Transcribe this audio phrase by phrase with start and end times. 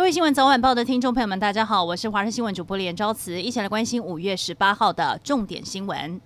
[0.00, 6.18] 各位新闻早晚报的听众朋友们，大家好，我是华视新闻主播连昭慈，一起来关心五月十八号的重点新闻。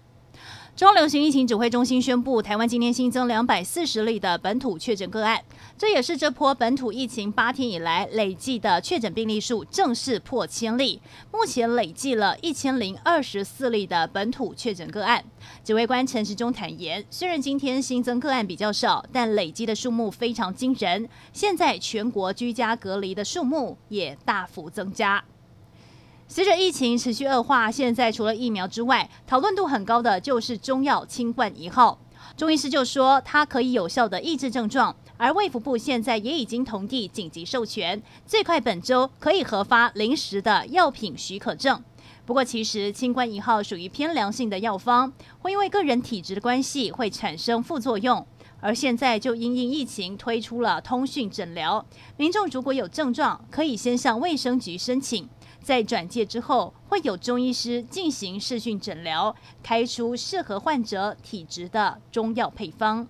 [0.77, 5.41] 中流行疫情指挥中心宣布，台湾今天新增两百四十例的本土确诊个案，
[5.79, 11.01] 这也是这波本土疫情八天以来累计的确诊病例数正式破千例。
[11.31, 15.25] 目前累计了一千零二十四例的本土确诊个案。
[15.63, 21.09] 指挥官陈时中坦言，虽然今天新增个案比较少，但累积的数目非常惊人。
[21.33, 25.23] 现在全国居家隔离的数目也大幅增加。
[26.27, 31.99] 随着疫情持续恶化，现在除了疫苗之外，讨论度很高的就是中药清冠一号。
[32.37, 41.81] 中医师就说，它可以有效的抑制症状，而卫福部现在也已经同意紧急授权，最快本周可以核发临时的药品许可证。
[42.25, 48.27] 不过，其实清冠一号属于偏凉性的药方，会因为个人体质的关系会产生副作用。
[48.61, 51.85] 而现在就因应疫情推出了通讯诊疗，
[52.17, 55.29] 民众如果有症状，可以先向卫生局申请。
[55.65, 63.09] 在转介之后，会有中医师进行视讯诊疗，开出适合患者体质的中药配方。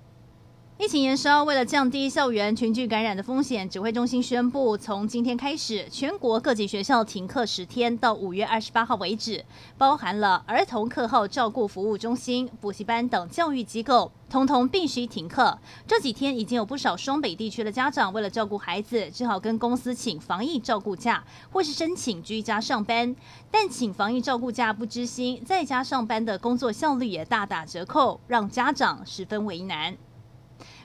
[0.77, 9.45] 疫情延烧，为了降低校园群聚感染的风险，指挥中心宣布，从今天开始，全国各级学校停课十天，到五月二十八号为止，
[9.79, 15.57] 包含了儿童课后照顾服务中心、补习班等教育机构，通通必须停课。
[15.87, 23.15] 这几天已经有不少双北地区的家长，为了照顾孩子，只好跟公司请防疫照顾假，或是申请居家上班。
[23.49, 29.97] 但请防疫照顾假不支薪，在家上班的工作效率也大打折扣，让家长十分为难。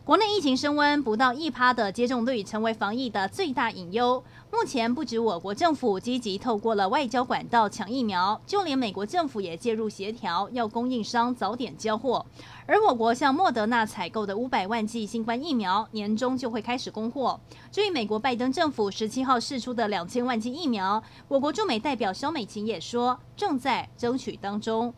[0.03, 4.23] 国内疫情升温，不到一趴的接种率成为防疫的最大隐忧。
[4.52, 12.25] 目前不止我国政府积极透过了外交管道抢疫苗，就连美国政府也介入协调，要供应商早点交货。
[12.66, 17.39] 而我国向莫德纳采购的五百万剂新冠疫苗，年中就会开始供货。
[17.72, 24.91] 至于美国拜登政府十七号释出的两千万剂疫苗，我国驻美代表肖美琴也说，正在争取当中。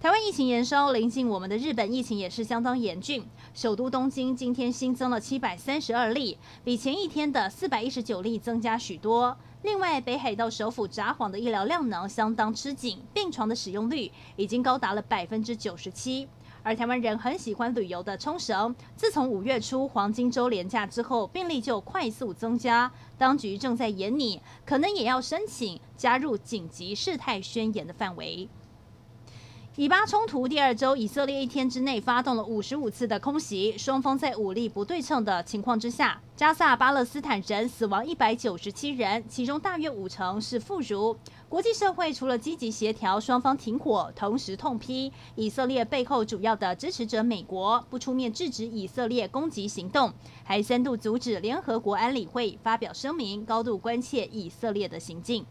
[0.00, 3.26] 台湾疫情延烧，临近我们的日本疫情也是相当严峻。
[3.52, 9.36] 首都东京今天新增了七百三十二例，比前一天的四百一十九例增加许多。
[9.62, 16.28] 另外，北海道首府札幌的医疗量能相当吃紧，病床的使用率已经高达了百分之九十七。
[16.62, 22.88] 而台湾人很喜欢旅游的冲绳，自从五月初黄金周连假之后，病例就快速增加。
[23.16, 28.48] 当局正在研拟，可能也要申请加入紧急事态宣言的范围。
[29.78, 41.16] 以巴冲突第二周，以色列一天之内发动了五十五次的空袭，双方在武力不对称的情况之下，加萨巴勒斯坦人死亡一百九十七人，其中大约五成是妇孺。
[41.48, 50.12] 国际社会除了积极协调双方停火，同时痛批以色列背后主要的支持者美国不出面制止以色列攻击行动，
[50.42, 55.46] 还三度阻止联合国安理会发表声明，高度关切以色列的行径。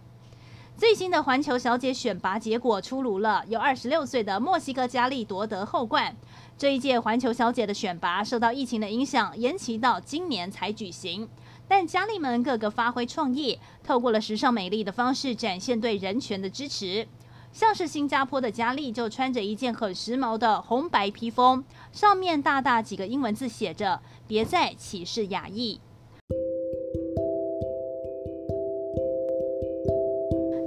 [0.78, 6.16] 最新的环球小姐选拔结果出炉了，由二十六岁的墨西哥佳丽夺得后冠。
[6.56, 11.28] 这一届环球小姐的选拔受到疫情的影响，延期到今年才举行。
[11.68, 17.08] 但佳丽们个个发挥创意，透过了时尚美丽的方式展现对人权的支持。
[17.52, 25.82] 像是新加坡的佳丽就穿着一件很时髦的红白披风，上面大大几个英文字写着“别再歧视亚裔”。